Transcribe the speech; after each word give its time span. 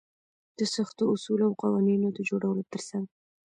د 0.57 0.59
سختو 0.73 1.03
اصولو 1.15 1.43
او 1.49 1.53
قوانينونو 1.61 2.09
د 2.15 2.19
جوړولو 2.29 2.61
تر 2.71 2.81
څنګ. 2.89 3.05